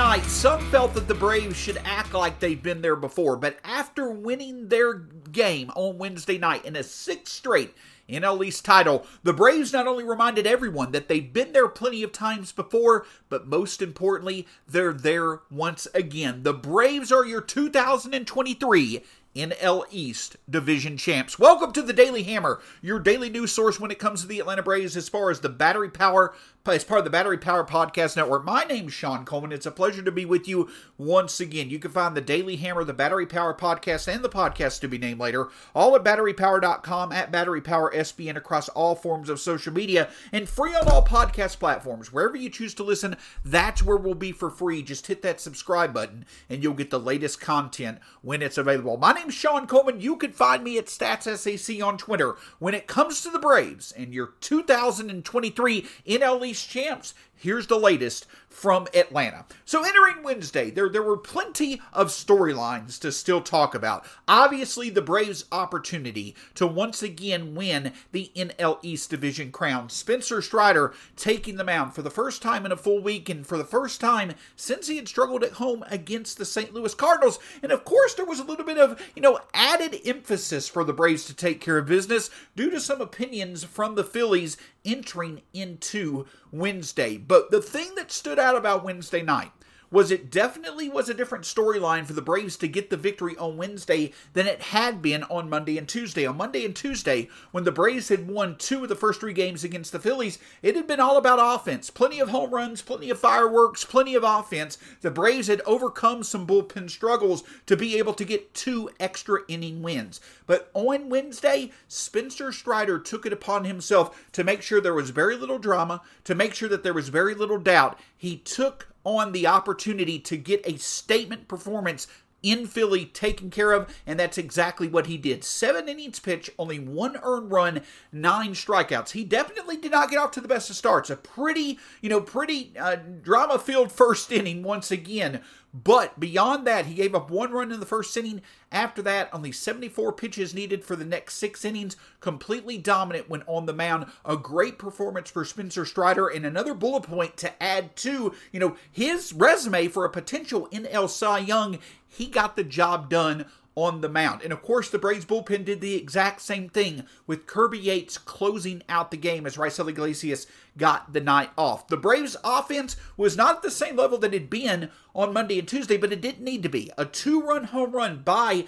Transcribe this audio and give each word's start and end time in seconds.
night, 0.00 0.24
some 0.24 0.58
felt 0.70 0.94
that 0.94 1.06
the 1.06 1.14
Braves 1.14 1.58
should 1.58 1.76
act 1.84 2.14
like 2.14 2.40
they've 2.40 2.62
been 2.62 2.80
there 2.80 2.96
before, 2.96 3.36
but 3.36 3.58
after 3.62 4.10
winning 4.10 4.68
their 4.68 4.94
game 4.94 5.70
on 5.76 5.98
Wednesday 5.98 6.38
night 6.38 6.64
in 6.64 6.74
a 6.74 6.82
sixth 6.82 7.34
straight 7.34 7.74
NL 8.08 8.42
East 8.42 8.64
title, 8.64 9.06
the 9.24 9.34
Braves 9.34 9.74
not 9.74 9.86
only 9.86 10.02
reminded 10.02 10.46
everyone 10.46 10.92
that 10.92 11.08
they've 11.08 11.30
been 11.30 11.52
there 11.52 11.68
plenty 11.68 12.02
of 12.02 12.12
times 12.12 12.50
before, 12.50 13.04
but 13.28 13.46
most 13.46 13.82
importantly, 13.82 14.46
they're 14.66 14.94
there 14.94 15.40
once 15.50 15.86
again. 15.92 16.44
The 16.44 16.54
Braves 16.54 17.12
are 17.12 17.26
your 17.26 17.42
2023 17.42 19.02
NL 19.36 19.84
East 19.90 20.38
Division 20.48 20.96
champs. 20.96 21.38
Welcome 21.38 21.72
to 21.72 21.82
the 21.82 21.92
Daily 21.92 22.22
Hammer, 22.24 22.60
your 22.82 22.98
daily 22.98 23.28
news 23.28 23.52
source 23.52 23.78
when 23.78 23.90
it 23.90 23.98
comes 23.98 24.22
to 24.22 24.26
the 24.26 24.40
Atlanta 24.40 24.62
Braves 24.62 24.96
as 24.96 25.08
far 25.08 25.30
as 25.30 25.40
the 25.40 25.48
Battery 25.48 25.90
Power 25.90 26.34
as 26.66 26.84
part 26.84 26.98
of 26.98 27.04
the 27.04 27.10
Battery 27.10 27.38
Power 27.38 27.64
Podcast 27.64 28.16
Network. 28.16 28.44
My 28.44 28.64
name's 28.64 28.92
Shawn 28.92 29.24
Coleman. 29.24 29.50
It's 29.50 29.64
a 29.64 29.70
pleasure 29.70 30.02
to 30.02 30.12
be 30.12 30.26
with 30.26 30.46
you 30.46 30.68
once 30.98 31.40
again. 31.40 31.70
You 31.70 31.78
can 31.78 31.90
find 31.90 32.14
the 32.14 32.20
Daily 32.20 32.56
Hammer, 32.56 32.84
the 32.84 32.92
Battery 32.92 33.26
Power 33.26 33.54
Podcast, 33.54 34.06
and 34.12 34.22
the 34.22 34.28
podcast 34.28 34.80
to 34.80 34.88
be 34.88 34.98
named 34.98 35.18
later, 35.18 35.48
all 35.74 35.96
at 35.96 36.04
batterypower.com, 36.04 37.12
at 37.12 37.32
Battery 37.32 37.62
SBN 37.62 38.36
across 38.36 38.68
all 38.68 38.94
forms 38.94 39.30
of 39.30 39.40
social 39.40 39.72
media, 39.72 40.10
and 40.32 40.48
free 40.48 40.74
on 40.74 40.86
all 40.86 41.02
podcast 41.02 41.58
platforms. 41.58 42.12
Wherever 42.12 42.36
you 42.36 42.50
choose 42.50 42.74
to 42.74 42.84
listen, 42.84 43.16
that's 43.42 43.82
where 43.82 43.96
we'll 43.96 44.14
be 44.14 44.30
for 44.30 44.50
free. 44.50 44.82
Just 44.82 45.06
hit 45.06 45.22
that 45.22 45.40
subscribe 45.40 45.94
button, 45.94 46.26
and 46.50 46.62
you'll 46.62 46.74
get 46.74 46.90
the 46.90 47.00
latest 47.00 47.40
content 47.40 47.98
when 48.20 48.42
it's 48.42 48.58
available. 48.58 48.98
My 48.98 49.12
name's 49.12 49.34
Shawn 49.34 49.66
Coleman. 49.66 50.02
You 50.02 50.16
can 50.16 50.32
find 50.32 50.62
me 50.62 50.76
at 50.76 50.86
StatsSAC 50.86 51.84
on 51.84 51.96
Twitter. 51.96 52.36
When 52.58 52.74
it 52.74 52.86
comes 52.86 53.22
to 53.22 53.30
the 53.30 53.38
Braves 53.38 53.92
and 53.92 54.12
your 54.12 54.34
2023 54.40 55.86
NL 56.06 56.49
Champs, 56.54 57.14
here's 57.34 57.66
the 57.66 57.78
latest 57.78 58.26
from 58.50 58.88
Atlanta. 58.94 59.46
So 59.64 59.84
entering 59.84 60.24
Wednesday, 60.24 60.70
there 60.70 60.88
there 60.88 61.02
were 61.02 61.16
plenty 61.16 61.80
of 61.92 62.08
storylines 62.08 63.00
to 63.00 63.12
still 63.12 63.40
talk 63.40 63.74
about. 63.74 64.04
Obviously, 64.26 64.90
the 64.90 65.00
Braves' 65.00 65.44
opportunity 65.52 66.34
to 66.56 66.66
once 66.66 67.02
again 67.02 67.54
win 67.54 67.92
the 68.12 68.30
NL 68.34 68.78
East 68.82 69.08
division 69.08 69.52
crown. 69.52 69.88
Spencer 69.88 70.42
Strider 70.42 70.92
taking 71.16 71.56
the 71.56 71.64
mound 71.64 71.94
for 71.94 72.02
the 72.02 72.10
first 72.10 72.42
time 72.42 72.66
in 72.66 72.72
a 72.72 72.76
full 72.76 73.00
week 73.00 73.28
and 73.28 73.46
for 73.46 73.56
the 73.56 73.64
first 73.64 74.00
time 74.00 74.32
since 74.56 74.88
he 74.88 74.96
had 74.96 75.08
struggled 75.08 75.44
at 75.44 75.52
home 75.52 75.84
against 75.88 76.36
the 76.36 76.44
St. 76.44 76.74
Louis 76.74 76.94
Cardinals. 76.94 77.38
And 77.62 77.70
of 77.70 77.84
course, 77.84 78.14
there 78.14 78.26
was 78.26 78.40
a 78.40 78.44
little 78.44 78.66
bit 78.66 78.78
of, 78.78 79.00
you 79.14 79.22
know, 79.22 79.38
added 79.54 79.96
emphasis 80.04 80.68
for 80.68 80.82
the 80.82 80.92
Braves 80.92 81.24
to 81.26 81.34
take 81.34 81.60
care 81.60 81.78
of 81.78 81.86
business 81.86 82.30
due 82.56 82.70
to 82.70 82.80
some 82.80 83.00
opinions 83.00 83.62
from 83.62 83.94
the 83.94 84.04
Phillies 84.04 84.56
entering 84.84 85.42
into 85.52 86.26
Wednesday. 86.52 87.16
But 87.16 87.50
the 87.50 87.62
thing 87.62 87.94
that 87.96 88.10
stood 88.10 88.38
out 88.38 88.56
about 88.56 88.84
Wednesday 88.84 89.22
night 89.22 89.52
was 89.90 90.10
it 90.10 90.30
definitely 90.30 90.88
was 90.88 91.08
a 91.08 91.14
different 91.14 91.44
storyline 91.44 92.06
for 92.06 92.12
the 92.12 92.22
Braves 92.22 92.56
to 92.58 92.68
get 92.68 92.90
the 92.90 92.96
victory 92.96 93.36
on 93.36 93.56
Wednesday 93.56 94.12
than 94.34 94.46
it 94.46 94.62
had 94.62 95.02
been 95.02 95.24
on 95.24 95.50
Monday 95.50 95.76
and 95.78 95.88
Tuesday. 95.88 96.26
On 96.26 96.36
Monday 96.36 96.64
and 96.64 96.76
Tuesday, 96.76 97.28
when 97.50 97.64
the 97.64 97.72
Braves 97.72 98.08
had 98.08 98.28
won 98.28 98.56
two 98.56 98.82
of 98.84 98.88
the 98.88 98.94
first 98.94 99.20
three 99.20 99.32
games 99.32 99.64
against 99.64 99.90
the 99.90 99.98
Phillies, 99.98 100.38
it 100.62 100.76
had 100.76 100.86
been 100.86 101.00
all 101.00 101.16
about 101.16 101.38
offense. 101.40 101.90
Plenty 101.90 102.20
of 102.20 102.28
home 102.28 102.50
runs, 102.50 102.82
plenty 102.82 103.10
of 103.10 103.18
fireworks, 103.18 103.84
plenty 103.84 104.14
of 104.14 104.22
offense. 104.22 104.78
The 105.00 105.10
Braves 105.10 105.48
had 105.48 105.60
overcome 105.62 106.22
some 106.22 106.46
bullpen 106.46 106.88
struggles 106.88 107.42
to 107.66 107.76
be 107.76 107.98
able 107.98 108.14
to 108.14 108.24
get 108.24 108.54
two 108.54 108.90
extra 109.00 109.40
inning 109.48 109.82
wins. 109.82 110.20
But 110.46 110.70
on 110.74 111.08
Wednesday, 111.08 111.72
Spencer 111.88 112.52
Strider 112.52 112.98
took 112.98 113.26
it 113.26 113.32
upon 113.32 113.64
himself 113.64 114.24
to 114.32 114.44
make 114.44 114.62
sure 114.62 114.80
there 114.80 114.94
was 114.94 115.10
very 115.10 115.36
little 115.36 115.58
drama, 115.58 116.02
to 116.24 116.34
make 116.34 116.54
sure 116.54 116.68
that 116.68 116.82
there 116.82 116.94
was 116.94 117.08
very 117.08 117.34
little 117.34 117.58
doubt. 117.58 117.98
He 118.16 118.36
took 118.36 118.89
on 119.04 119.32
the 119.32 119.46
opportunity 119.46 120.18
to 120.18 120.36
get 120.36 120.60
a 120.64 120.78
statement 120.78 121.48
performance 121.48 122.06
in 122.42 122.66
Philly 122.66 123.04
taken 123.04 123.50
care 123.50 123.72
of, 123.72 123.94
and 124.06 124.18
that's 124.18 124.38
exactly 124.38 124.88
what 124.88 125.06
he 125.06 125.16
did. 125.16 125.44
Seven 125.44 125.88
innings 125.88 126.20
pitch, 126.20 126.50
only 126.58 126.78
one 126.78 127.18
earned 127.22 127.50
run, 127.50 127.82
nine 128.12 128.52
strikeouts. 128.52 129.10
He 129.10 129.24
definitely 129.24 129.76
did 129.76 129.92
not 129.92 130.10
get 130.10 130.18
off 130.18 130.30
to 130.32 130.40
the 130.40 130.48
best 130.48 130.70
of 130.70 130.76
starts. 130.76 131.10
A 131.10 131.16
pretty, 131.16 131.78
you 132.00 132.08
know, 132.08 132.20
pretty 132.20 132.72
uh, 132.78 132.96
drama-filled 133.22 133.92
first 133.92 134.32
inning 134.32 134.62
once 134.62 134.90
again 134.90 135.40
but 135.72 136.18
beyond 136.18 136.66
that, 136.66 136.86
he 136.86 136.94
gave 136.94 137.14
up 137.14 137.30
one 137.30 137.52
run 137.52 137.70
in 137.70 137.78
the 137.78 137.86
first 137.86 138.16
inning. 138.16 138.42
After 138.72 139.02
that, 139.02 139.30
only 139.32 139.52
74 139.52 140.12
pitches 140.14 140.52
needed 140.52 140.84
for 140.84 140.96
the 140.96 141.04
next 141.04 141.34
six 141.34 141.64
innings. 141.64 141.96
Completely 142.18 142.76
dominant 142.76 143.30
when 143.30 143.42
on 143.46 143.66
the 143.66 143.72
mound. 143.72 144.06
A 144.24 144.36
great 144.36 144.78
performance 144.78 145.30
for 145.30 145.44
Spencer 145.44 145.84
Strider, 145.84 146.26
and 146.26 146.44
another 146.44 146.74
bullet 146.74 147.04
point 147.04 147.36
to 147.38 147.62
add 147.62 147.94
to, 147.96 148.34
you 148.50 148.58
know, 148.58 148.76
his 148.90 149.32
resume 149.32 149.86
for 149.86 150.04
a 150.04 150.10
potential 150.10 150.68
NL 150.72 151.08
Cy 151.08 151.38
Young. 151.38 151.78
He 152.06 152.26
got 152.26 152.56
the 152.56 152.64
job 152.64 153.08
done 153.08 153.46
on 153.82 154.00
the 154.00 154.08
mound. 154.08 154.42
And 154.42 154.52
of 154.52 154.62
course, 154.62 154.90
the 154.90 154.98
Braves 154.98 155.24
bullpen 155.24 155.64
did 155.64 155.80
the 155.80 155.94
exact 155.94 156.40
same 156.40 156.68
thing 156.68 157.04
with 157.26 157.46
Kirby 157.46 157.78
Yates 157.78 158.18
closing 158.18 158.82
out 158.88 159.10
the 159.10 159.16
game 159.16 159.46
as 159.46 159.56
Raisel 159.56 159.88
Iglesias 159.88 160.46
got 160.76 161.12
the 161.12 161.20
night 161.20 161.50
off. 161.56 161.88
The 161.88 161.96
Braves 161.96 162.36
offense 162.44 162.96
was 163.16 163.36
not 163.36 163.56
at 163.56 163.62
the 163.62 163.70
same 163.70 163.96
level 163.96 164.18
that 164.18 164.34
it 164.34 164.42
had 164.42 164.50
been 164.50 164.90
on 165.14 165.32
Monday 165.32 165.58
and 165.58 165.66
Tuesday, 165.66 165.96
but 165.96 166.12
it 166.12 166.20
didn't 166.20 166.44
need 166.44 166.62
to 166.62 166.68
be. 166.68 166.90
A 166.98 167.04
two 167.04 167.40
run 167.40 167.64
home 167.64 167.92
run 167.92 168.22
by 168.22 168.66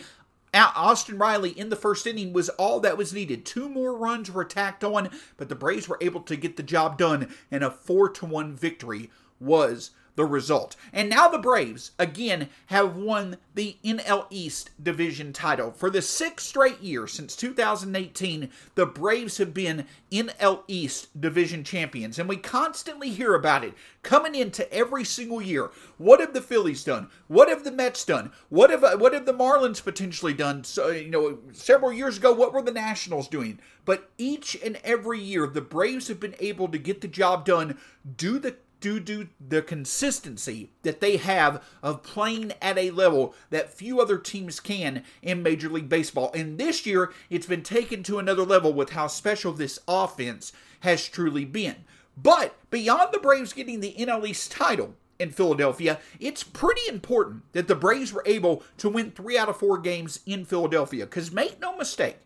Austin 0.55 1.19
Riley 1.19 1.51
in 1.51 1.71
the 1.71 1.77
first 1.77 2.07
inning 2.07 2.33
was 2.33 2.49
all 2.51 2.81
that 2.81 2.99
was 2.99 3.15
needed. 3.15 3.47
Two 3.47 3.69
more 3.69 3.97
runs 3.97 4.31
were 4.31 4.45
tacked 4.45 4.85
on, 4.85 5.09
but 5.37 5.49
the 5.49 5.55
Braves 5.55 5.89
were 5.89 5.99
able 6.01 6.21
to 6.23 6.37
get 6.37 6.57
the 6.57 6.63
job 6.63 6.99
done, 6.99 7.33
and 7.51 7.65
a 7.65 7.71
4 7.71 8.11
to 8.11 8.27
1 8.27 8.55
victory 8.55 9.11
was 9.41 9.93
the 10.15 10.25
result. 10.25 10.77
And 10.93 11.09
now 11.09 11.29
the 11.29 11.39
Braves, 11.39 11.93
again, 11.99 12.49
have 12.67 12.97
won 12.97 13.39
the 13.55 13.77
NL 13.85 14.27
East 14.31 14.71
division 14.83 15.33
title. 15.33 15.73
For 15.73 15.91
the 15.91 16.03
sixth 16.03 16.47
straight 16.47 16.81
year 16.81 17.07
since 17.07 17.35
2018, 17.37 18.51
the 18.75 18.87
Braves 18.87 19.39
have 19.39 19.55
been 19.55 19.87
NL 20.11 20.63
East 20.69 21.19
division 21.19 21.65
champions. 21.65 22.19
And 22.19 22.29
we 22.29 22.37
constantly 22.37 23.11
hear 23.11 23.35
about 23.35 23.65
it 23.65 23.75
coming 24.03 24.35
into 24.35 24.71
every 24.73 25.05
single 25.05 25.41
year. 25.41 25.71
What 25.97 26.21
have 26.21 26.35
the 26.35 26.43
Phillies 26.43 26.85
done? 26.85 27.09
What 27.29 27.49
have 27.49 27.65
the 27.65 27.73
Mets 27.73 28.05
done? 28.05 28.33
What 28.49 28.71
have 28.71 28.85
uh, 28.85 28.97
what 28.97 29.15
have 29.15 29.27
the 29.27 29.33
Marlins 29.33 29.83
potentially 29.83 30.35
done? 30.35 30.65
So, 30.65 30.89
you 30.89 31.11
know, 31.11 31.39
several 31.53 31.93
years 31.93 32.19
ago, 32.19 32.33
what 32.33 32.53
were 32.53 32.63
the 32.63 32.73
Nationals 32.73 33.29
doing? 33.29 33.61
But 33.85 34.11
each 34.19 34.57
and 34.65 34.79
every 34.85 35.21
year, 35.21 35.47
the 35.47 35.61
Braves 35.61 36.09
have 36.09 36.21
been 36.21 36.37
able 36.39 36.69
to 36.69 36.79
get 36.79 37.01
the 37.01 37.09
job 37.09 37.45
done, 37.45 37.79
do 38.17 38.39
the 38.39 38.57
due 38.83 39.01
to 39.01 39.29
the 39.41 39.63
consistency 39.63 40.73
that 40.83 41.01
they 41.01 41.17
have 41.17 41.63
of 41.83 42.03
playing 42.03 42.53
at 42.61 42.77
a 42.77 42.91
level 42.91 43.35
that 43.49 43.73
few 43.73 44.01
other 44.01 44.19
teams 44.19 44.61
can 44.61 45.03
in 45.23 45.43
Major 45.43 45.71
League 45.71 45.89
Baseball. 45.89 46.31
And 46.35 46.59
this 46.59 46.85
year, 46.85 47.13
it's 47.31 47.47
been 47.47 47.63
taken 47.63 48.03
to 48.03 48.19
another 48.19 48.45
level 48.45 48.75
with 48.75 48.91
how 48.91 49.07
special 49.07 49.53
this 49.53 49.79
offense 49.89 50.53
has 50.81 51.09
truly 51.09 51.47
been. 51.47 51.77
But 52.15 52.55
beyond 52.71 53.13
the 53.13 53.21
Braves 53.21 53.55
getting 53.55 53.81
the 53.81 53.95
NL 53.99 54.29
East 54.29 54.53
title, 54.53 54.97
in 55.19 55.31
Philadelphia, 55.31 56.01
it's 56.19 56.43
pretty 56.43 56.81
important 56.89 57.45
that 57.53 57.69
the 57.69 57.77
Braves 57.77 58.13
were 58.13 58.25
able 58.27 58.65
to 58.79 58.89
win 58.89 59.13
three 59.13 59.39
out 59.39 59.49
of 59.49 59.57
four 59.57 59.79
games 59.79 60.19
in 60.27 60.45
Philadelphia. 60.45 61.07
Because 61.07 61.31
make 61.31 61.61
no 61.61 61.77
mistake, 61.77 62.17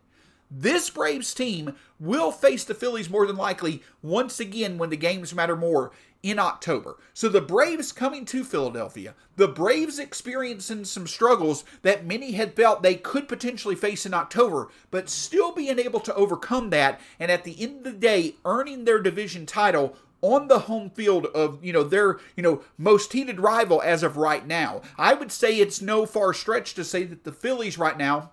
this 0.51 0.91
Braves 0.91 1.35
team 1.35 1.75
will 1.99 2.31
face 2.31 2.65
the 2.65 2.75
Phillies 2.75 3.11
more 3.11 3.27
than 3.27 3.37
likely 3.37 3.83
once 4.03 4.39
again 4.39 4.79
when 4.79 4.91
the 4.91 4.97
games 4.97 5.35
matter 5.35 5.57
more 5.57 5.93
in 6.23 6.39
October. 6.39 6.97
So 7.15 7.29
the 7.29 7.41
Braves 7.41 7.93
coming 7.93 8.25
to 8.27 8.43
Philadelphia, 8.43 9.15
the 9.37 9.49
Braves 9.49 9.99
experiencing 9.99 10.85
some 10.85 11.07
struggles 11.07 11.65
that 11.83 12.07
many 12.07 12.33
had 12.33 12.55
felt 12.55 12.83
they 12.83 12.97
could 12.97 13.29
potentially 13.29 13.77
face 13.77 14.07
in 14.07 14.15
October, 14.15 14.69
but 14.91 15.09
still 15.09 15.53
being 15.53 15.79
able 15.79 16.01
to 16.01 16.15
overcome 16.15 16.71
that 16.71 17.01
and 17.21 17.31
at 17.31 17.45
the 17.45 17.61
end 17.63 17.87
of 17.87 17.93
the 17.93 17.99
day 17.99 18.35
earning 18.45 18.85
their 18.85 19.01
division 19.01 19.47
title 19.47 19.97
on 20.23 20.49
the 20.49 20.61
home 20.61 20.91
field 20.91 21.27
of 21.27 21.63
you 21.63 21.73
know 21.73 21.83
their 21.83 22.19
you 22.37 22.43
know 22.43 22.63
most 22.79 23.13
heated 23.13 23.39
rival 23.39 23.83
as 23.83 24.03
of 24.03 24.17
right 24.17 24.47
now. 24.47 24.81
I 24.99 25.15
would 25.15 25.31
say 25.31 25.59
it's 25.59 25.83
no 25.83 26.07
far 26.07 26.33
stretch 26.33 26.75
to 26.75 26.85
say 26.85 27.05
that 27.05 27.25
the 27.25 27.33
Phillies 27.33 27.79
right 27.79 27.97
now 27.97 28.33